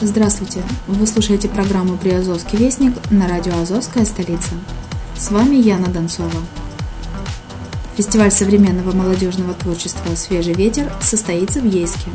[0.00, 0.60] Здравствуйте!
[0.88, 4.50] Вы слушаете программу «Приазовский вестник» на радио «Азовская столица».
[5.16, 6.32] С вами Яна Донцова.
[7.96, 12.10] Фестиваль современного молодежного творчества «Свежий ветер» состоится в Ейске.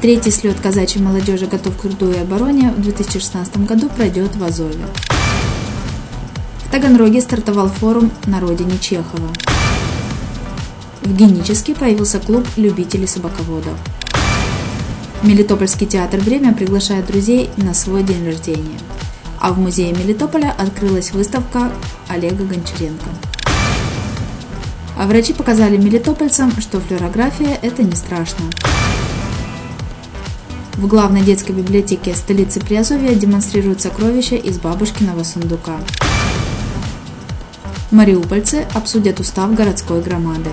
[0.00, 4.86] Третий слет казачьей молодежи «Готов к труду и обороне» в 2016 году пройдет в Азове.
[6.64, 9.28] В Таганроге стартовал форум на родине Чехова.
[11.02, 13.76] В Генически появился клуб любителей собаководов.
[15.22, 18.78] Мелитопольский театр «Время» приглашает друзей на свой день рождения.
[19.40, 21.72] А в музее Мелитополя открылась выставка
[22.06, 23.08] Олега Гончаренко.
[24.96, 28.44] А врачи показали мелитопольцам, что флюорография– это не страшно.
[30.74, 35.78] В главной детской библиотеке столицы Приазовья демонстрируют сокровища из бабушкиного сундука.
[37.90, 40.50] Мариупольцы обсудят устав городской громады.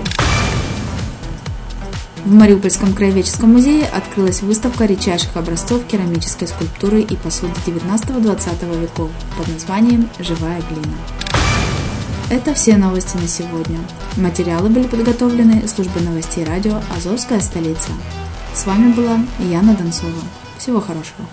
[2.26, 9.46] В Мариупольском краеведческом музее открылась выставка редчайших образцов керамической скульптуры и посуды 19-20 веков под
[9.46, 10.96] названием «Живая глина».
[12.28, 13.78] Это все новости на сегодня.
[14.16, 17.92] Материалы были подготовлены службой новостей радио «Азовская столица».
[18.52, 20.10] С вами была Яна Донцова.
[20.58, 21.28] Всего хорошего.